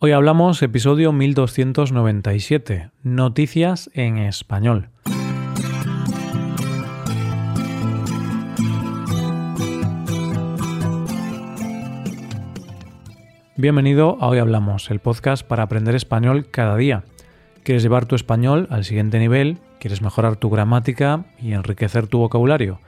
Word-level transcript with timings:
Hoy 0.00 0.12
hablamos 0.12 0.62
episodio 0.62 1.10
1297, 1.10 2.92
Noticias 3.02 3.90
en 3.94 4.18
español. 4.18 4.90
Bienvenido 13.56 14.18
a 14.20 14.28
Hoy 14.28 14.38
Hablamos, 14.38 14.88
el 14.92 15.00
podcast 15.00 15.44
para 15.44 15.64
aprender 15.64 15.96
español 15.96 16.48
cada 16.48 16.76
día. 16.76 17.02
¿Quieres 17.64 17.82
llevar 17.82 18.06
tu 18.06 18.14
español 18.14 18.68
al 18.70 18.84
siguiente 18.84 19.18
nivel? 19.18 19.58
¿Quieres 19.80 20.00
mejorar 20.00 20.36
tu 20.36 20.48
gramática 20.48 21.24
y 21.42 21.54
enriquecer 21.54 22.06
tu 22.06 22.18
vocabulario? 22.18 22.78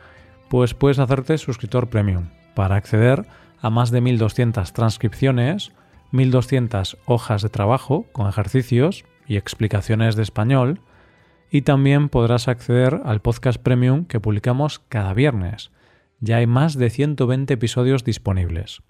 Pues 0.49 0.75
puedes 0.75 1.01
hacerte 1.01 1.39
suscriptor 1.39 1.91
premium 1.91 2.29
para 2.55 2.77
acceder 2.77 3.27
a 3.61 3.69
más 3.69 3.91
de 3.91 4.01
1200 4.01 4.73
transcripciones 4.73 5.73
1200 6.13 6.99
hojas 7.07 7.43
de 7.43 7.49
trabajo 7.49 8.07
con 8.13 8.29
ejercicios 8.29 9.05
y 9.27 9.37
explicaciones 9.37 10.17
de 10.17 10.23
español 10.23 10.81
y 11.51 11.63
también 11.63 12.09
podrás 12.09 12.49
acceder 12.49 13.01
al 13.05 13.21
podcast 13.21 13.61
premium 13.61 14.05
que 14.05 14.21
publicamos 14.21 14.79
cada 14.89 15.15
viernes. 15.15 15.71
Ya 16.21 16.37
hay 16.37 16.47
más 16.47 16.77
de 16.77 16.91
120 16.91 17.55
episodios 17.55 18.05
disponibles. 18.05 18.83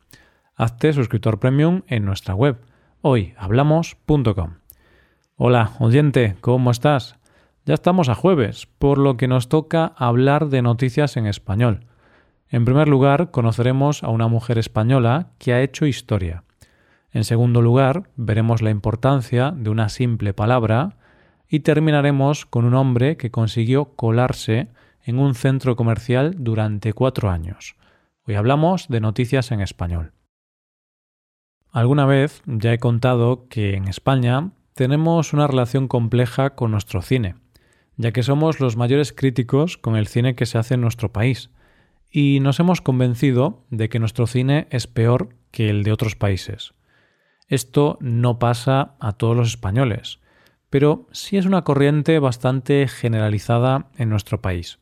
Hazte 0.57 0.93
suscriptor 0.93 1.39
premium 1.39 1.83
en 1.87 2.05
nuestra 2.05 2.35
web 2.35 2.59
hoyhablamos.com. 3.03 4.57
Hola, 5.37 5.71
oyente, 5.79 6.37
¿cómo 6.41 6.71
estás? 6.71 7.17
Ya 7.65 7.75
estamos 7.75 8.09
a 8.09 8.15
jueves, 8.15 8.67
por 8.79 8.99
lo 8.99 9.17
que 9.17 9.29
nos 9.29 9.49
toca 9.49 9.87
hablar 9.97 10.49
de 10.49 10.61
noticias 10.61 11.17
en 11.17 11.27
español. 11.27 11.87
En 12.49 12.65
primer 12.65 12.89
lugar, 12.89 13.31
conoceremos 13.31 14.03
a 14.03 14.09
una 14.09 14.29
mujer 14.29 14.59
española 14.59 15.31
que 15.39 15.55
ha 15.55 15.63
hecho 15.63 15.87
historia. 15.87 16.45
En 17.13 17.25
segundo 17.25 17.61
lugar, 17.61 18.11
veremos 18.17 18.63
la 18.63 18.71
importancia 18.71 19.51
de 19.51 19.71
una 19.71 19.89
simple 19.89 20.33
palabra 20.33 20.97
y 21.49 21.61
terminaremos 21.61 22.47
con 22.47 22.65
un 22.65 22.75
hombre 22.75 23.17
que 23.17 23.33
consiguió 23.33 23.97
colarse 23.97 24.69
en 25.05 25.19
un 25.19 25.35
centro 25.35 25.75
comercial 25.75 26.37
durante 26.39 26.93
cuatro 26.93 27.31
años. 27.31 27.75
Hoy 28.27 28.37
hablamos 28.37 28.87
de 28.89 29.01
noticias 29.01 29.51
en 29.51 29.61
español. 29.61 30.13
Alguna 31.73 32.07
vez 32.07 32.43
ya 32.47 32.73
he 32.73 32.79
contado 32.79 33.49
que 33.49 33.75
en 33.75 33.89
España 33.89 34.53
tenemos 34.75 35.33
una 35.33 35.49
relación 35.49 35.89
compleja 35.89 36.55
con 36.55 36.71
nuestro 36.71 37.03
cine, 37.03 37.35
ya 37.97 38.13
que 38.13 38.23
somos 38.23 38.61
los 38.61 38.77
mayores 38.77 39.13
críticos 39.13 39.77
con 39.77 39.97
el 39.97 40.07
cine 40.07 40.35
que 40.35 40.47
se 40.47 40.59
hace 40.59 40.75
en 40.75 40.81
nuestro 40.81 41.13
país, 41.13 41.51
y 42.11 42.41
nos 42.41 42.61
hemos 42.61 42.81
convencido 42.81 43.65
de 43.71 43.89
que 43.89 43.99
nuestro 43.99 44.27
cine 44.27 44.69
es 44.71 44.87
peor 44.87 45.37
que 45.51 45.71
el 45.71 45.83
de 45.83 45.93
otros 45.93 46.17
países. 46.17 46.73
Esto 47.51 47.99
no 48.01 48.39
pasa 48.39 48.95
a 49.01 49.13
todos 49.15 49.37
los 49.37 49.49
españoles, 49.49 50.21
pero 50.71 51.09
sí 51.11 51.37
es 51.37 51.47
una 51.47 51.63
corriente 51.65 52.21
bastante 52.21 52.87
generalizada 52.87 53.91
en 53.97 54.09
nuestro 54.09 54.41
país. 54.41 54.79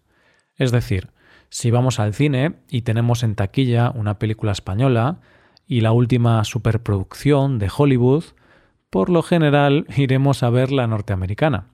Es 0.55 0.71
decir, 0.71 1.09
si 1.49 1.71
vamos 1.71 1.99
al 1.99 2.13
cine 2.13 2.57
y 2.69 2.83
tenemos 2.83 3.23
en 3.23 3.37
taquilla 3.37 3.91
una 3.95 4.19
película 4.19 4.53
española 4.53 5.19
y 5.67 5.81
la 5.81 5.93
última 5.93 6.45
superproducción 6.45 7.59
de 7.59 7.71
Hollywood, 7.75 8.25
por 8.91 9.09
lo 9.09 9.23
general 9.23 9.87
iremos 9.97 10.43
a 10.43 10.51
ver 10.51 10.71
la 10.71 10.87
norteamericana. 10.87 11.69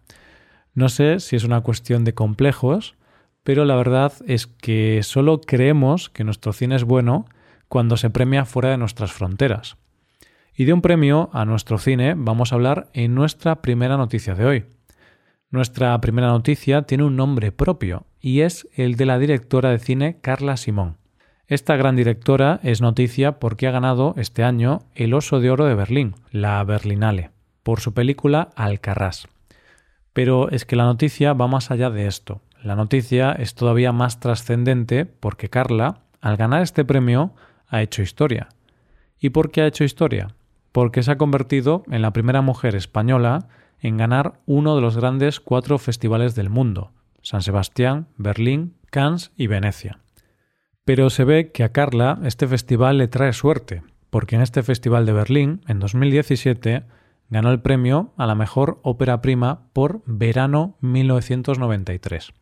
No 0.74 0.88
sé 0.88 1.18
si 1.18 1.34
es 1.34 1.42
una 1.42 1.62
cuestión 1.62 2.04
de 2.04 2.14
complejos, 2.14 2.94
pero 3.42 3.64
la 3.64 3.74
verdad 3.74 4.12
es 4.28 4.46
que 4.46 5.02
solo 5.02 5.40
creemos 5.40 6.08
que 6.08 6.22
nuestro 6.22 6.52
cine 6.52 6.76
es 6.76 6.84
bueno 6.84 7.26
cuando 7.66 7.96
se 7.96 8.10
premia 8.10 8.44
fuera 8.44 8.70
de 8.70 8.78
nuestras 8.78 9.12
fronteras. 9.12 9.76
Y 10.56 10.66
de 10.66 10.72
un 10.72 10.82
premio 10.82 11.30
a 11.32 11.44
nuestro 11.44 11.78
cine 11.78 12.14
vamos 12.16 12.52
a 12.52 12.54
hablar 12.54 12.88
en 12.92 13.14
nuestra 13.14 13.60
primera 13.60 13.96
noticia 13.96 14.36
de 14.36 14.44
hoy. 14.44 14.64
Nuestra 15.50 16.00
primera 16.00 16.28
noticia 16.28 16.82
tiene 16.82 17.02
un 17.02 17.16
nombre 17.16 17.50
propio 17.50 18.06
y 18.20 18.42
es 18.42 18.68
el 18.74 18.94
de 18.94 19.06
la 19.06 19.18
directora 19.18 19.70
de 19.70 19.80
cine 19.80 20.18
Carla 20.20 20.56
Simón. 20.56 20.96
Esta 21.48 21.74
gran 21.76 21.96
directora 21.96 22.60
es 22.62 22.80
noticia 22.80 23.40
porque 23.40 23.66
ha 23.66 23.72
ganado 23.72 24.14
este 24.16 24.44
año 24.44 24.82
el 24.94 25.12
Oso 25.14 25.40
de 25.40 25.50
Oro 25.50 25.66
de 25.66 25.74
Berlín, 25.74 26.14
la 26.30 26.62
Berlinale, 26.62 27.30
por 27.64 27.80
su 27.80 27.92
película 27.92 28.50
Alcarrás. 28.54 29.26
Pero 30.12 30.50
es 30.50 30.64
que 30.64 30.76
la 30.76 30.84
noticia 30.84 31.32
va 31.32 31.48
más 31.48 31.72
allá 31.72 31.90
de 31.90 32.06
esto. 32.06 32.42
La 32.62 32.76
noticia 32.76 33.32
es 33.32 33.56
todavía 33.56 33.90
más 33.90 34.20
trascendente 34.20 35.04
porque 35.04 35.50
Carla, 35.50 36.02
al 36.20 36.36
ganar 36.36 36.62
este 36.62 36.84
premio, 36.84 37.34
ha 37.66 37.82
hecho 37.82 38.02
historia. 38.02 38.48
¿Y 39.18 39.30
por 39.30 39.50
qué 39.50 39.62
ha 39.62 39.66
hecho 39.66 39.84
historia? 39.84 40.28
Porque 40.74 41.04
se 41.04 41.12
ha 41.12 41.18
convertido 41.18 41.84
en 41.88 42.02
la 42.02 42.12
primera 42.12 42.42
mujer 42.42 42.74
española 42.74 43.46
en 43.78 43.96
ganar 43.96 44.40
uno 44.44 44.74
de 44.74 44.80
los 44.80 44.96
grandes 44.96 45.38
cuatro 45.38 45.78
festivales 45.78 46.34
del 46.34 46.50
mundo, 46.50 46.90
San 47.22 47.42
Sebastián, 47.42 48.08
Berlín, 48.16 48.74
Cannes 48.90 49.30
y 49.36 49.46
Venecia. 49.46 50.00
Pero 50.84 51.10
se 51.10 51.22
ve 51.22 51.52
que 51.52 51.62
a 51.62 51.68
Carla 51.68 52.18
este 52.24 52.48
festival 52.48 52.98
le 52.98 53.06
trae 53.06 53.32
suerte, 53.32 53.84
porque 54.10 54.34
en 54.34 54.42
este 54.42 54.64
festival 54.64 55.06
de 55.06 55.12
Berlín, 55.12 55.60
en 55.68 55.78
2017, 55.78 56.82
ganó 57.30 57.52
el 57.52 57.60
premio 57.60 58.12
a 58.16 58.26
la 58.26 58.34
mejor 58.34 58.80
ópera 58.82 59.22
prima 59.22 59.68
por 59.74 60.02
Verano 60.06 60.76
1993. 60.80 62.32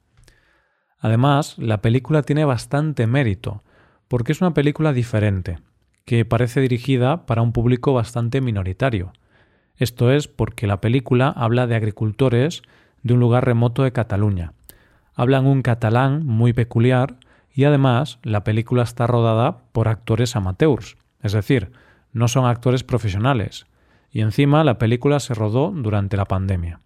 Además, 0.99 1.59
la 1.59 1.82
película 1.82 2.22
tiene 2.22 2.47
bastante 2.47 3.06
mérito, 3.06 3.62
porque 4.09 4.32
es 4.32 4.41
una 4.41 4.54
película 4.54 4.94
diferente, 4.94 5.59
que 6.05 6.25
parece 6.25 6.61
dirigida 6.61 7.27
para 7.27 7.43
un 7.43 7.53
público 7.53 7.93
bastante 7.93 8.41
minoritario. 8.41 9.13
Esto 9.77 10.13
es 10.13 10.29
porque 10.29 10.67
la 10.67 10.81
película 10.81 11.29
habla 11.29 11.67
de 11.67 11.75
agricultores 11.75 12.63
de 13.03 13.15
un 13.15 13.21
lugar 13.21 13.45
remoto 13.45 13.83
de 13.83 13.93
Cataluña. 13.93 14.53
Hablan 15.15 15.47
un 15.47 15.62
catalán 15.62 16.25
muy 16.25 16.53
peculiar 16.53 17.17
y 17.55 17.65
además 17.65 18.19
la 18.23 18.45
película 18.45 18.83
está 18.83 19.07
rodada 19.07 19.59
por 19.73 19.89
actores 19.89 20.37
amateurs, 20.37 20.97
es 21.23 21.33
decir, 21.33 21.73
no 22.12 22.29
son 22.29 22.47
actores 22.47 22.85
profesionales. 22.85 23.67
Y 24.11 24.21
encima 24.21 24.65
la 24.65 24.79
película 24.79 25.21
se 25.21 25.35
rodó 25.35 25.71
durante 25.71 26.17
la 26.17 26.27
pandemia. 26.27 26.81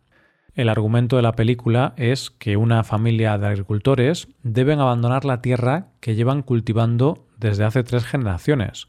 El 0.54 0.68
argumento 0.68 1.16
de 1.16 1.22
la 1.22 1.32
película 1.32 1.92
es 1.96 2.30
que 2.30 2.56
una 2.56 2.82
familia 2.82 3.36
de 3.36 3.46
agricultores 3.46 4.28
deben 4.42 4.80
abandonar 4.80 5.24
la 5.24 5.42
tierra 5.42 5.88
que 6.00 6.14
llevan 6.14 6.42
cultivando 6.42 7.26
desde 7.36 7.64
hace 7.64 7.82
tres 7.82 8.04
generaciones, 8.06 8.86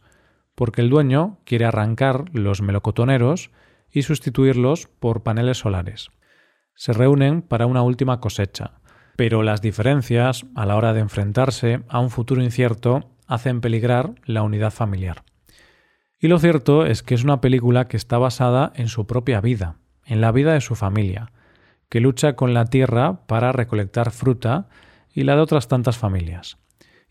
porque 0.58 0.82
el 0.82 0.90
dueño 0.90 1.38
quiere 1.46 1.66
arrancar 1.66 2.26
los 2.34 2.64
melocotoneros 2.64 3.52
y 3.92 4.02
sustituirlos 4.02 4.88
por 4.88 5.22
paneles 5.22 5.60
solares. 5.60 6.10
Se 6.74 6.94
reúnen 6.94 7.44
para 7.44 7.68
una 7.68 7.84
última 7.84 8.20
cosecha, 8.20 8.72
pero 9.16 9.44
las 9.44 9.62
diferencias 9.62 10.48
a 10.56 10.66
la 10.66 10.76
hora 10.76 10.94
de 10.94 11.02
enfrentarse 11.02 11.84
a 11.88 12.00
un 12.00 12.10
futuro 12.10 12.42
incierto 12.42 13.12
hacen 13.28 13.62
peligrar 13.62 14.16
la 14.26 14.42
unidad 14.42 14.72
familiar. 14.72 15.24
Y 16.20 16.28
lo 16.28 16.40
cierto 16.40 16.88
es 16.88 17.04
que 17.04 17.14
es 17.14 17.24
una 17.24 17.40
película 17.40 17.88
que 17.88 17.98
está 17.98 18.18
basada 18.18 18.74
en 18.76 18.88
su 18.88 19.06
propia 19.06 19.42
vida, 19.42 19.76
en 20.06 20.22
la 20.22 20.32
vida 20.32 20.54
de 20.54 20.62
su 20.62 20.74
familia, 20.74 21.32
que 21.88 22.00
lucha 22.00 22.36
con 22.36 22.56
la 22.56 22.66
tierra 22.66 23.28
para 23.28 23.52
recolectar 23.52 24.10
fruta 24.10 24.70
y 25.14 25.22
la 25.22 25.36
de 25.36 25.42
otras 25.42 25.68
tantas 25.68 26.00
familias. 26.00 26.58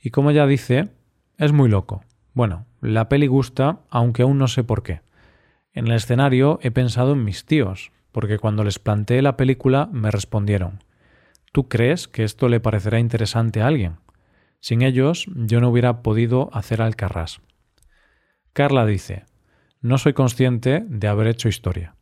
Y 0.00 0.10
como 0.10 0.32
ya 0.32 0.48
dice, 0.48 0.90
es 1.38 1.52
muy 1.52 1.68
loco. 1.68 2.02
Bueno, 2.34 2.65
la 2.80 3.08
peli 3.08 3.26
gusta, 3.26 3.80
aunque 3.90 4.22
aún 4.22 4.38
no 4.38 4.48
sé 4.48 4.64
por 4.64 4.82
qué. 4.82 5.00
En 5.72 5.86
el 5.86 5.94
escenario 5.94 6.58
he 6.62 6.70
pensado 6.70 7.12
en 7.12 7.24
mis 7.24 7.44
tíos, 7.44 7.92
porque 8.12 8.38
cuando 8.38 8.64
les 8.64 8.78
planteé 8.78 9.20
la 9.22 9.36
película 9.36 9.88
me 9.92 10.10
respondieron 10.10 10.82
¿Tú 11.52 11.68
crees 11.68 12.06
que 12.08 12.24
esto 12.24 12.48
le 12.48 12.60
parecerá 12.60 12.98
interesante 12.98 13.62
a 13.62 13.66
alguien? 13.66 13.96
Sin 14.60 14.82
ellos 14.82 15.26
yo 15.34 15.60
no 15.60 15.70
hubiera 15.70 16.02
podido 16.02 16.50
hacer 16.52 16.82
Alcarrás. 16.82 17.40
Carla 18.52 18.84
dice 18.84 19.24
No 19.80 19.98
soy 19.98 20.12
consciente 20.12 20.84
de 20.88 21.08
haber 21.08 21.28
hecho 21.28 21.48
historia. 21.48 21.94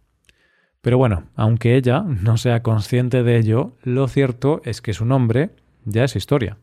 Pero 0.81 0.99
bueno, 0.99 1.25
aunque 1.35 1.77
ella 1.77 2.03
no 2.03 2.37
sea 2.37 2.63
consciente 2.63 3.23
de 3.23 3.39
ello, 3.39 3.77
lo 3.83 4.07
cierto 4.07 4.61
es 4.65 4.83
que 4.83 4.93
su 4.93 5.05
nombre 5.05 5.51
ya 5.85 6.05
es 6.05 6.15
historia. 6.17 6.59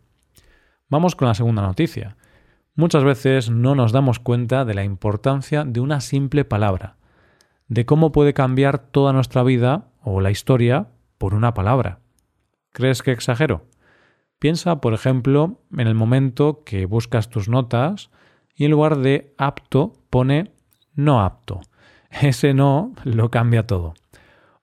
Vamos 0.89 1.15
con 1.15 1.27
la 1.27 1.33
segunda 1.33 1.61
noticia, 1.61 2.17
Muchas 2.81 3.03
veces 3.03 3.51
no 3.51 3.75
nos 3.75 3.91
damos 3.91 4.17
cuenta 4.17 4.65
de 4.65 4.73
la 4.73 4.83
importancia 4.83 5.65
de 5.65 5.81
una 5.81 6.01
simple 6.01 6.45
palabra, 6.45 6.95
de 7.67 7.85
cómo 7.85 8.11
puede 8.11 8.33
cambiar 8.33 8.79
toda 8.79 9.13
nuestra 9.13 9.43
vida 9.43 9.89
o 10.01 10.19
la 10.19 10.31
historia 10.31 10.87
por 11.19 11.35
una 11.35 11.53
palabra. 11.53 11.99
¿Crees 12.71 13.03
que 13.03 13.11
exagero? 13.11 13.67
Piensa, 14.39 14.81
por 14.81 14.95
ejemplo, 14.95 15.61
en 15.77 15.87
el 15.87 15.93
momento 15.93 16.63
que 16.63 16.87
buscas 16.87 17.29
tus 17.29 17.49
notas 17.49 18.09
y 18.55 18.65
en 18.65 18.71
lugar 18.71 18.97
de 18.97 19.35
apto 19.37 19.93
pone 20.09 20.51
no 20.95 21.21
apto. 21.21 21.61
Ese 22.09 22.55
no 22.55 22.95
lo 23.03 23.29
cambia 23.29 23.67
todo. 23.67 23.93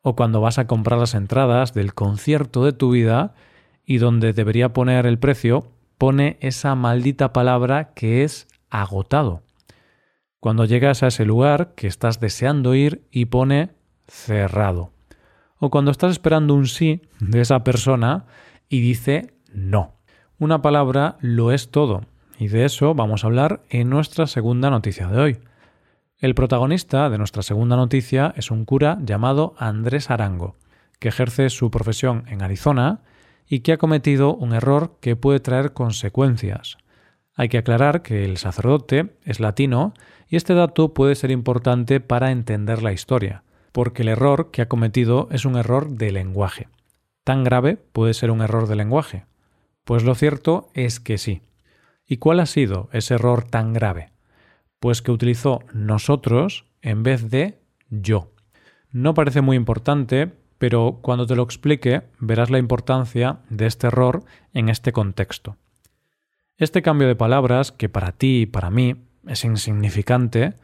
O 0.02 0.16
cuando 0.16 0.40
vas 0.40 0.58
a 0.58 0.66
comprar 0.66 0.98
las 0.98 1.14
entradas 1.14 1.72
del 1.72 1.94
concierto 1.94 2.64
de 2.64 2.72
tu 2.72 2.90
vida 2.90 3.34
y 3.84 3.98
donde 3.98 4.32
debería 4.32 4.72
poner 4.72 5.06
el 5.06 5.20
precio, 5.20 5.70
pone 5.98 6.38
esa 6.40 6.74
maldita 6.74 7.32
palabra 7.32 7.92
que 7.94 8.24
es 8.24 8.46
agotado. 8.70 9.42
Cuando 10.40 10.64
llegas 10.64 11.02
a 11.02 11.08
ese 11.08 11.24
lugar 11.24 11.74
que 11.74 11.88
estás 11.88 12.20
deseando 12.20 12.74
ir 12.74 13.06
y 13.10 13.26
pone 13.26 13.70
cerrado. 14.06 14.92
O 15.58 15.70
cuando 15.70 15.90
estás 15.90 16.12
esperando 16.12 16.54
un 16.54 16.68
sí 16.68 17.02
de 17.18 17.40
esa 17.40 17.64
persona 17.64 18.26
y 18.68 18.80
dice 18.80 19.34
no. 19.52 19.96
Una 20.38 20.62
palabra 20.62 21.16
lo 21.20 21.50
es 21.50 21.70
todo, 21.70 22.02
y 22.38 22.46
de 22.46 22.64
eso 22.64 22.94
vamos 22.94 23.24
a 23.24 23.26
hablar 23.26 23.62
en 23.68 23.90
nuestra 23.90 24.28
segunda 24.28 24.70
noticia 24.70 25.08
de 25.08 25.20
hoy. 25.20 25.38
El 26.18 26.34
protagonista 26.34 27.10
de 27.10 27.18
nuestra 27.18 27.42
segunda 27.42 27.74
noticia 27.74 28.32
es 28.36 28.52
un 28.52 28.64
cura 28.64 28.98
llamado 29.02 29.54
Andrés 29.58 30.10
Arango, 30.10 30.56
que 31.00 31.08
ejerce 31.08 31.50
su 31.50 31.70
profesión 31.70 32.24
en 32.28 32.42
Arizona 32.42 33.00
y 33.48 33.60
que 33.60 33.72
ha 33.72 33.78
cometido 33.78 34.34
un 34.34 34.52
error 34.52 34.98
que 35.00 35.16
puede 35.16 35.40
traer 35.40 35.72
consecuencias. 35.72 36.76
Hay 37.34 37.48
que 37.48 37.58
aclarar 37.58 38.02
que 38.02 38.24
el 38.24 38.36
sacerdote 38.36 39.16
es 39.24 39.40
latino 39.40 39.94
y 40.28 40.36
este 40.36 40.54
dato 40.54 40.92
puede 40.92 41.14
ser 41.14 41.30
importante 41.30 42.00
para 42.00 42.30
entender 42.30 42.82
la 42.82 42.92
historia, 42.92 43.44
porque 43.72 44.02
el 44.02 44.08
error 44.08 44.50
que 44.50 44.62
ha 44.62 44.68
cometido 44.68 45.28
es 45.30 45.44
un 45.44 45.56
error 45.56 45.88
de 45.88 46.12
lenguaje. 46.12 46.68
¿Tan 47.24 47.44
grave 47.44 47.76
puede 47.76 48.14
ser 48.14 48.30
un 48.30 48.40
error 48.42 48.66
de 48.68 48.76
lenguaje? 48.76 49.24
Pues 49.84 50.02
lo 50.02 50.14
cierto 50.14 50.68
es 50.74 51.00
que 51.00 51.16
sí. 51.16 51.42
¿Y 52.06 52.18
cuál 52.18 52.40
ha 52.40 52.46
sido 52.46 52.88
ese 52.92 53.14
error 53.14 53.44
tan 53.44 53.72
grave? 53.72 54.10
Pues 54.80 55.02
que 55.02 55.12
utilizó 55.12 55.60
nosotros 55.72 56.66
en 56.82 57.02
vez 57.02 57.30
de 57.30 57.58
yo. 57.88 58.32
No 58.90 59.14
parece 59.14 59.42
muy 59.42 59.56
importante, 59.56 60.32
pero 60.58 60.98
cuando 61.02 61.26
te 61.26 61.36
lo 61.36 61.42
explique 61.42 62.02
verás 62.18 62.50
la 62.50 62.58
importancia 62.58 63.40
de 63.48 63.66
este 63.66 63.86
error 63.86 64.24
en 64.52 64.68
este 64.68 64.92
contexto. 64.92 65.56
Este 66.56 66.82
cambio 66.82 67.06
de 67.06 67.14
palabras, 67.14 67.70
que 67.70 67.88
para 67.88 68.12
ti 68.12 68.42
y 68.42 68.46
para 68.46 68.70
mí 68.70 68.96
es 69.26 69.44
insignificante, 69.44 70.54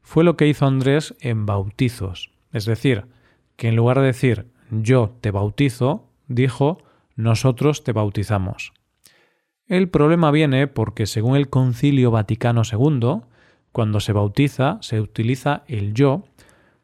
fue 0.00 0.24
lo 0.24 0.36
que 0.36 0.48
hizo 0.48 0.66
Andrés 0.66 1.14
en 1.20 1.44
bautizos. 1.44 2.30
Es 2.52 2.64
decir, 2.64 3.06
que 3.56 3.68
en 3.68 3.76
lugar 3.76 4.00
de 4.00 4.06
decir 4.06 4.46
yo 4.70 5.14
te 5.20 5.30
bautizo, 5.30 6.08
dijo 6.26 6.78
nosotros 7.14 7.84
te 7.84 7.92
bautizamos. 7.92 8.72
El 9.66 9.88
problema 9.88 10.30
viene 10.30 10.66
porque 10.66 11.06
según 11.06 11.36
el 11.36 11.48
Concilio 11.48 12.10
Vaticano 12.10 12.62
II, 12.70 13.20
cuando 13.70 14.00
se 14.00 14.12
bautiza 14.12 14.78
se 14.80 15.00
utiliza 15.00 15.64
el 15.66 15.92
yo, 15.92 16.24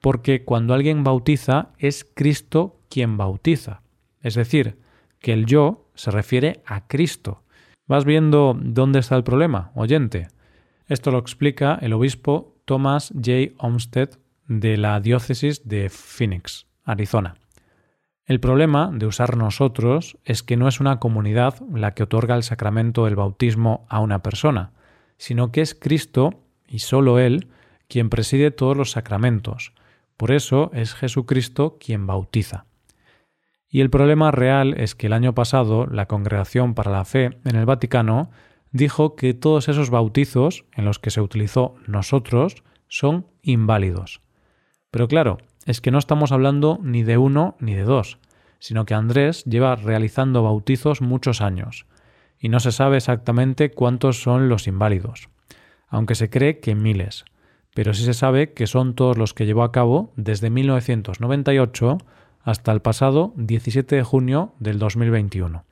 porque 0.00 0.44
cuando 0.44 0.74
alguien 0.74 1.04
bautiza 1.04 1.70
es 1.78 2.06
Cristo 2.14 2.80
quien 2.88 3.16
bautiza. 3.16 3.82
Es 4.22 4.34
decir, 4.34 4.78
que 5.20 5.32
el 5.32 5.46
yo 5.46 5.86
se 5.94 6.10
refiere 6.10 6.62
a 6.66 6.86
Cristo. 6.86 7.42
¿Vas 7.86 8.04
viendo 8.04 8.56
dónde 8.60 8.98
está 8.98 9.16
el 9.16 9.24
problema, 9.24 9.72
oyente? 9.74 10.28
Esto 10.86 11.10
lo 11.10 11.18
explica 11.18 11.78
el 11.80 11.92
obispo 11.92 12.54
Thomas 12.64 13.12
J. 13.14 13.52
Olmsted 13.58 14.10
de 14.46 14.76
la 14.76 15.00
diócesis 15.00 15.68
de 15.68 15.88
Phoenix, 15.90 16.66
Arizona. 16.84 17.34
El 18.26 18.40
problema 18.40 18.90
de 18.92 19.06
usar 19.06 19.38
nosotros 19.38 20.18
es 20.24 20.42
que 20.42 20.58
no 20.58 20.68
es 20.68 20.80
una 20.80 21.00
comunidad 21.00 21.54
la 21.72 21.94
que 21.94 22.02
otorga 22.02 22.36
el 22.36 22.42
sacramento 22.42 23.06
del 23.06 23.16
bautismo 23.16 23.86
a 23.88 24.00
una 24.00 24.22
persona, 24.22 24.72
sino 25.16 25.50
que 25.50 25.62
es 25.62 25.74
Cristo, 25.74 26.42
y 26.68 26.80
sólo 26.80 27.18
Él, 27.18 27.48
quien 27.88 28.10
preside 28.10 28.50
todos 28.50 28.76
los 28.76 28.90
sacramentos. 28.90 29.72
Por 30.18 30.32
eso 30.32 30.70
es 30.74 30.94
Jesucristo 30.94 31.78
quien 31.78 32.06
bautiza. 32.08 32.66
Y 33.70 33.82
el 33.82 33.88
problema 33.88 34.32
real 34.32 34.74
es 34.76 34.96
que 34.96 35.06
el 35.06 35.12
año 35.12 35.32
pasado 35.32 35.86
la 35.86 36.06
Congregación 36.06 36.74
para 36.74 36.90
la 36.90 37.04
Fe 37.04 37.38
en 37.44 37.54
el 37.54 37.66
Vaticano 37.66 38.30
dijo 38.72 39.14
que 39.14 39.32
todos 39.32 39.68
esos 39.68 39.90
bautizos 39.90 40.64
en 40.72 40.84
los 40.84 40.98
que 40.98 41.12
se 41.12 41.20
utilizó 41.20 41.76
nosotros 41.86 42.64
son 42.88 43.28
inválidos. 43.42 44.20
Pero 44.90 45.06
claro, 45.06 45.38
es 45.66 45.80
que 45.80 45.92
no 45.92 45.98
estamos 45.98 46.32
hablando 46.32 46.80
ni 46.82 47.04
de 47.04 47.16
uno 47.16 47.56
ni 47.60 47.74
de 47.74 47.84
dos, 47.84 48.18
sino 48.58 48.86
que 48.86 48.94
Andrés 48.94 49.44
lleva 49.44 49.76
realizando 49.76 50.42
bautizos 50.42 51.00
muchos 51.00 51.40
años, 51.40 51.86
y 52.40 52.48
no 52.48 52.58
se 52.58 52.72
sabe 52.72 52.96
exactamente 52.96 53.70
cuántos 53.70 54.20
son 54.20 54.48
los 54.48 54.66
inválidos, 54.66 55.28
aunque 55.86 56.16
se 56.16 56.28
cree 56.28 56.58
que 56.58 56.74
miles, 56.74 57.24
pero 57.78 57.94
sí 57.94 58.02
se 58.02 58.12
sabe 58.12 58.54
que 58.54 58.66
son 58.66 58.94
todos 58.96 59.16
los 59.16 59.34
que 59.34 59.46
llevó 59.46 59.62
a 59.62 59.70
cabo 59.70 60.12
desde 60.16 60.50
1998 60.50 61.98
hasta 62.42 62.72
el 62.72 62.82
pasado 62.82 63.32
17 63.36 63.94
de 63.94 64.02
junio 64.02 64.52
del 64.58 64.80
2021. 64.80 65.62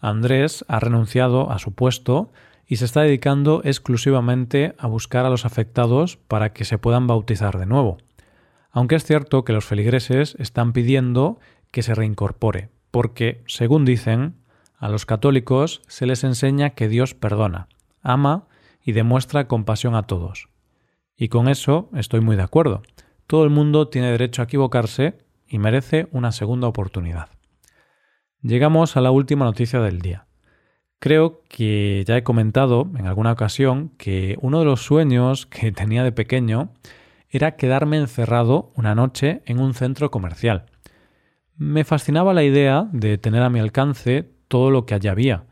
Andrés 0.00 0.64
ha 0.66 0.80
renunciado 0.80 1.52
a 1.52 1.60
su 1.60 1.72
puesto 1.72 2.32
y 2.66 2.78
se 2.78 2.86
está 2.86 3.02
dedicando 3.02 3.60
exclusivamente 3.62 4.74
a 4.76 4.88
buscar 4.88 5.24
a 5.24 5.30
los 5.30 5.44
afectados 5.44 6.16
para 6.16 6.52
que 6.52 6.64
se 6.64 6.78
puedan 6.78 7.06
bautizar 7.06 7.56
de 7.60 7.66
nuevo 7.66 7.98
aunque 8.72 8.96
es 8.96 9.04
cierto 9.04 9.44
que 9.44 9.52
los 9.52 9.64
feligreses 9.64 10.34
están 10.40 10.72
pidiendo 10.72 11.38
que 11.70 11.82
se 11.82 11.94
reincorpore, 11.94 12.70
porque, 12.90 13.44
según 13.46 13.84
dicen, 13.84 14.34
a 14.78 14.88
los 14.88 15.06
católicos 15.06 15.82
se 15.86 16.06
les 16.06 16.24
enseña 16.24 16.70
que 16.70 16.88
Dios 16.88 17.14
perdona, 17.14 17.68
ama 18.02 18.48
y 18.82 18.92
demuestra 18.92 19.46
compasión 19.46 19.94
a 19.94 20.04
todos. 20.04 20.48
Y 21.16 21.28
con 21.28 21.48
eso 21.48 21.90
estoy 21.94 22.20
muy 22.20 22.36
de 22.36 22.42
acuerdo. 22.42 22.82
Todo 23.26 23.44
el 23.44 23.50
mundo 23.50 23.88
tiene 23.88 24.10
derecho 24.10 24.42
a 24.42 24.44
equivocarse 24.44 25.18
y 25.46 25.58
merece 25.58 26.08
una 26.12 26.32
segunda 26.32 26.68
oportunidad. 26.68 27.28
Llegamos 28.40 28.96
a 28.96 29.00
la 29.00 29.10
última 29.10 29.44
noticia 29.44 29.80
del 29.80 30.00
día. 30.00 30.26
Creo 30.98 31.42
que 31.48 32.04
ya 32.06 32.16
he 32.16 32.22
comentado 32.22 32.88
en 32.96 33.06
alguna 33.06 33.32
ocasión 33.32 33.90
que 33.98 34.36
uno 34.40 34.60
de 34.60 34.64
los 34.64 34.82
sueños 34.82 35.46
que 35.46 35.72
tenía 35.72 36.04
de 36.04 36.12
pequeño 36.12 36.72
era 37.28 37.56
quedarme 37.56 37.96
encerrado 37.96 38.72
una 38.76 38.94
noche 38.94 39.42
en 39.46 39.58
un 39.58 39.74
centro 39.74 40.10
comercial. 40.10 40.66
Me 41.56 41.84
fascinaba 41.84 42.34
la 42.34 42.44
idea 42.44 42.88
de 42.92 43.18
tener 43.18 43.42
a 43.42 43.50
mi 43.50 43.58
alcance 43.58 44.30
todo 44.48 44.70
lo 44.70 44.86
que 44.86 44.94
allí 44.94 45.08
había, 45.08 45.44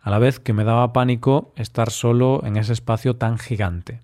a 0.00 0.10
la 0.10 0.18
vez 0.18 0.38
que 0.38 0.52
me 0.52 0.64
daba 0.64 0.92
pánico 0.92 1.52
estar 1.56 1.90
solo 1.90 2.42
en 2.44 2.56
ese 2.56 2.72
espacio 2.72 3.16
tan 3.16 3.38
gigante. 3.38 4.00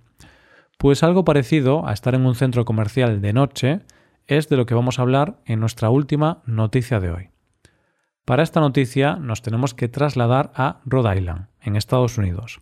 Pues 0.81 1.03
algo 1.03 1.27
parecido 1.27 1.87
a 1.87 1.93
estar 1.93 2.15
en 2.15 2.25
un 2.25 2.35
centro 2.35 2.65
comercial 2.65 3.21
de 3.21 3.35
noche 3.35 3.81
es 4.27 4.49
de 4.49 4.57
lo 4.57 4.65
que 4.65 4.73
vamos 4.73 4.99
a 4.99 5.03
hablar 5.03 5.43
en 5.45 5.61
nuestra 5.61 5.91
última 5.91 6.41
noticia 6.47 7.01
de 7.01 7.11
hoy. 7.11 7.29
Para 8.25 8.43
esta 8.43 8.61
noticia 8.61 9.17
nos 9.17 9.43
tenemos 9.43 9.75
que 9.75 9.89
trasladar 9.89 10.53
a 10.55 10.81
Rhode 10.87 11.19
Island, 11.19 11.49
en 11.61 11.77
Estados 11.77 12.17
Unidos 12.17 12.61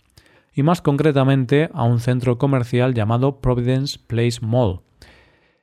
y 0.53 0.65
más 0.65 0.83
concretamente 0.83 1.71
a 1.73 1.85
un 1.85 2.01
centro 2.01 2.39
comercial 2.39 2.93
llamado 2.93 3.41
Providence 3.41 4.01
Place 4.05 4.41
Mall. 4.41 4.81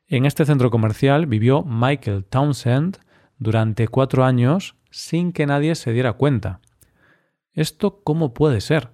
En 0.08 0.26
este 0.26 0.46
centro 0.46 0.72
comercial 0.72 1.26
vivió 1.26 1.62
Michael 1.64 2.24
Townsend 2.24 3.00
durante 3.38 3.90
cuatro 3.90 4.24
años 4.24 4.78
sin 4.92 5.34
que 5.34 5.46
nadie 5.46 5.76
se 5.76 5.92
diera 5.92 6.14
cuenta. 6.14 6.62
¿Esto 7.52 8.00
cómo 8.02 8.34
puede 8.34 8.62
ser? 8.62 8.92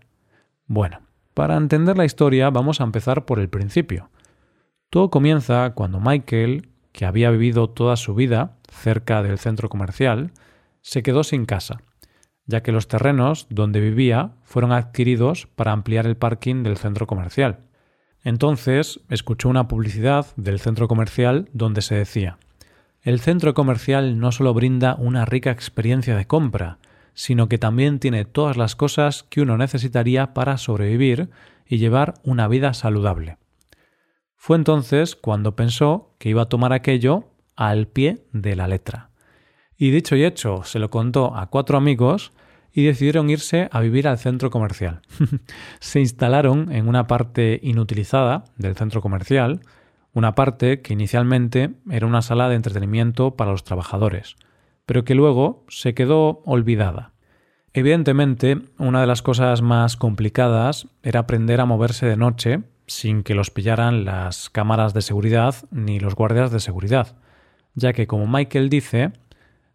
Bueno, 0.66 1.11
para 1.34 1.58
entender 1.58 1.98
la 1.98 2.06
historia 2.06 2.50
vamos 2.50 2.82
a 2.82 2.84
empezar 2.84 3.26
por 3.26 3.40
el 3.40 3.50
principio. 3.50 4.10
Todo 4.90 5.10
comienza 5.10 5.72
cuando 5.74 6.00
Michael, 6.00 6.70
que 6.92 7.06
había 7.06 7.32
vivido 7.32 7.70
toda 7.70 7.96
su 7.96 8.16
vida 8.16 8.58
cerca 8.70 9.24
del 9.24 9.40
centro 9.40 9.70
comercial, 9.70 10.32
se 10.82 11.04
quedó 11.04 11.24
sin 11.24 11.46
casa 11.46 11.82
ya 12.46 12.62
que 12.62 12.72
los 12.72 12.88
terrenos 12.88 13.48
donde 13.50 13.80
vivía 13.80 14.34
fueron 14.44 14.72
adquiridos 14.72 15.48
para 15.56 15.72
ampliar 15.72 16.06
el 16.06 16.18
parking 16.18 16.64
del 16.64 16.78
centro 16.78 17.08
comercial. 17.08 17.62
Entonces 18.24 19.00
escuchó 19.10 19.50
una 19.50 19.68
publicidad 19.68 20.28
del 20.36 20.60
centro 20.60 20.88
comercial 20.88 21.50
donde 21.54 21.82
se 21.82 21.96
decía 21.96 22.38
El 23.02 23.20
centro 23.20 23.56
comercial 23.56 24.20
no 24.20 24.32
solo 24.32 24.54
brinda 24.54 24.96
una 24.96 25.26
rica 25.26 25.50
experiencia 25.50 26.16
de 26.16 26.28
compra, 26.28 26.78
sino 27.14 27.50
que 27.50 27.58
también 27.58 28.00
tiene 28.00 28.26
todas 28.26 28.58
las 28.58 28.76
cosas 28.76 29.24
que 29.24 29.42
uno 29.42 29.58
necesitaría 29.58 30.34
para 30.34 30.58
sobrevivir 30.58 31.30
y 31.68 31.78
llevar 31.78 32.16
una 32.24 32.48
vida 32.48 32.74
saludable. 32.74 33.38
Fue 34.36 34.58
entonces 34.58 35.16
cuando 35.16 35.56
pensó 35.56 36.16
que 36.18 36.30
iba 36.30 36.44
a 36.44 36.50
tomar 36.50 36.74
aquello 36.74 37.26
al 37.56 37.88
pie 37.88 38.26
de 38.34 38.56
la 38.56 38.68
letra. 38.68 39.12
Y 39.78 39.92
dicho 39.92 40.16
y 40.16 40.24
hecho, 40.24 40.64
se 40.64 40.80
lo 40.80 40.90
contó 40.90 41.36
a 41.36 41.50
cuatro 41.50 41.78
amigos 41.78 42.32
y 42.74 42.86
decidieron 42.86 43.30
irse 43.30 43.70
a 43.72 43.82
vivir 43.82 44.08
al 44.08 44.18
centro 44.18 44.50
comercial. 44.50 45.02
se 45.80 46.00
instalaron 46.00 46.72
en 46.72 46.88
una 46.88 47.08
parte 47.08 47.60
inutilizada 47.62 48.46
del 48.58 48.76
centro 48.76 49.02
comercial, 49.02 49.62
una 50.14 50.36
parte 50.36 50.82
que 50.82 50.94
inicialmente 50.94 51.72
era 51.90 52.06
una 52.06 52.22
sala 52.22 52.50
de 52.50 52.56
entretenimiento 52.56 53.36
para 53.36 53.52
los 53.52 53.64
trabajadores, 53.64 54.36
pero 54.92 55.06
que 55.06 55.16
luego 55.16 55.64
se 55.70 55.94
quedó 55.94 56.42
olvidada. 56.44 57.14
Evidentemente, 57.72 58.58
una 58.78 59.00
de 59.00 59.08
las 59.08 59.22
cosas 59.22 59.62
más 59.62 59.96
complicadas 59.96 60.90
era 61.02 61.22
aprender 61.22 61.62
a 61.62 61.66
moverse 61.66 62.06
de 62.06 62.18
noche 62.18 62.64
sin 62.88 63.24
que 63.24 63.34
los 63.34 63.52
pillaran 63.52 64.04
las 64.04 64.50
cámaras 64.50 64.94
de 64.94 65.02
seguridad 65.02 65.56
ni 65.72 66.02
los 66.02 66.14
guardias 66.14 66.52
de 66.52 66.60
seguridad, 66.60 67.16
ya 67.74 67.94
que, 67.94 68.06
como 68.06 68.28
Michael 68.28 68.68
dice, 68.68 69.14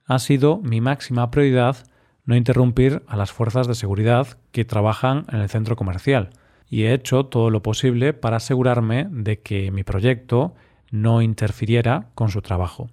ha 0.04 0.18
sido 0.18 0.58
mi 0.58 0.82
máxima 0.82 1.30
prioridad 1.30 1.78
no 2.26 2.36
interrumpir 2.36 3.02
a 3.06 3.16
las 3.16 3.32
fuerzas 3.32 3.66
de 3.66 3.74
seguridad 3.74 4.36
que 4.52 4.66
trabajan 4.66 5.24
en 5.32 5.40
el 5.40 5.48
centro 5.48 5.76
comercial, 5.76 6.28
y 6.68 6.82
he 6.82 6.92
hecho 6.92 7.24
todo 7.24 7.48
lo 7.48 7.62
posible 7.62 8.12
para 8.12 8.36
asegurarme 8.36 9.08
de 9.10 9.40
que 9.40 9.70
mi 9.70 9.82
proyecto 9.82 10.54
no 10.90 11.22
interfiriera 11.22 12.10
con 12.14 12.28
su 12.28 12.42
trabajo. 12.42 12.90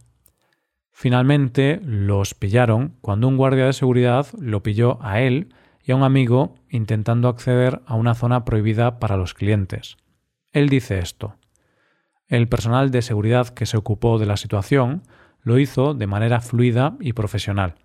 Finalmente 0.96 1.82
los 1.84 2.36
pillaron 2.36 2.96
cuando 3.02 3.28
un 3.28 3.36
guardia 3.36 3.66
de 3.66 3.74
seguridad 3.74 4.28
lo 4.40 4.62
pilló 4.62 5.00
a 5.02 5.22
él 5.22 5.54
y 5.84 5.92
a 5.92 5.96
un 5.96 6.04
amigo 6.04 6.56
intentando 6.70 7.28
acceder 7.28 7.82
a 7.88 7.96
una 7.96 8.14
zona 8.14 8.46
prohibida 8.46 9.00
para 9.00 9.18
los 9.18 9.34
clientes. 9.34 9.98
Él 10.52 10.70
dice 10.70 11.00
esto. 11.00 11.36
El 12.28 12.48
personal 12.48 12.92
de 12.92 13.02
seguridad 13.02 13.50
que 13.50 13.66
se 13.66 13.76
ocupó 13.76 14.20
de 14.20 14.28
la 14.28 14.38
situación 14.38 15.02
lo 15.42 15.58
hizo 15.58 15.96
de 15.96 16.08
manera 16.08 16.40
fluida 16.40 16.96
y 17.00 17.14
profesional. 17.14 17.76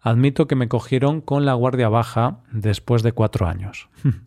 Admito 0.00 0.46
que 0.46 0.56
me 0.56 0.68
cogieron 0.68 1.20
con 1.20 1.46
la 1.46 1.54
guardia 1.54 1.88
baja 1.88 2.40
después 2.50 3.02
de 3.02 3.12
cuatro 3.12 3.46
años. 3.46 3.88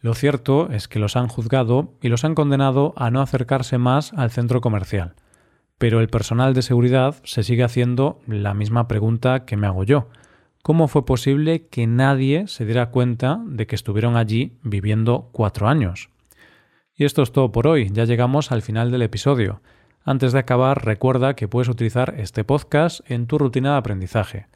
Lo 0.00 0.14
cierto 0.14 0.70
es 0.70 0.86
que 0.88 1.00
los 1.00 1.16
han 1.16 1.26
juzgado 1.26 1.94
y 2.00 2.08
los 2.08 2.24
han 2.24 2.36
condenado 2.36 2.94
a 2.96 3.10
no 3.10 3.20
acercarse 3.20 3.78
más 3.78 4.12
al 4.12 4.30
centro 4.30 4.60
comercial. 4.60 5.14
Pero 5.78 6.00
el 6.00 6.08
personal 6.08 6.54
de 6.54 6.62
seguridad 6.62 7.16
se 7.24 7.42
sigue 7.42 7.64
haciendo 7.64 8.20
la 8.26 8.52
misma 8.52 8.88
pregunta 8.88 9.44
que 9.44 9.56
me 9.56 9.66
hago 9.66 9.84
yo. 9.84 10.08
¿Cómo 10.62 10.88
fue 10.88 11.06
posible 11.06 11.68
que 11.68 11.86
nadie 11.86 12.48
se 12.48 12.64
diera 12.64 12.90
cuenta 12.90 13.40
de 13.46 13.66
que 13.66 13.76
estuvieron 13.76 14.16
allí 14.16 14.58
viviendo 14.62 15.30
cuatro 15.32 15.68
años? 15.68 16.10
Y 16.94 17.04
esto 17.04 17.22
es 17.22 17.30
todo 17.30 17.52
por 17.52 17.68
hoy, 17.68 17.90
ya 17.92 18.04
llegamos 18.04 18.50
al 18.50 18.60
final 18.60 18.90
del 18.90 19.02
episodio. 19.02 19.62
Antes 20.04 20.32
de 20.32 20.40
acabar, 20.40 20.84
recuerda 20.84 21.34
que 21.34 21.46
puedes 21.46 21.68
utilizar 21.68 22.14
este 22.18 22.42
podcast 22.42 23.08
en 23.08 23.26
tu 23.26 23.38
rutina 23.38 23.72
de 23.72 23.78
aprendizaje, 23.78 24.46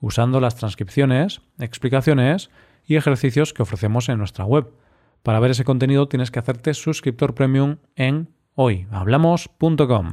usando 0.00 0.40
las 0.40 0.56
transcripciones, 0.56 1.40
explicaciones 1.58 2.50
y 2.84 2.96
ejercicios 2.96 3.52
que 3.52 3.62
ofrecemos 3.62 4.08
en 4.08 4.18
nuestra 4.18 4.44
web. 4.44 4.72
Para 5.22 5.40
ver 5.40 5.52
ese 5.52 5.64
contenido 5.64 6.08
tienes 6.08 6.30
que 6.30 6.40
hacerte 6.40 6.74
suscriptor 6.74 7.34
premium 7.34 7.76
en 7.94 8.28
hoyhablamos.com. 8.54 10.12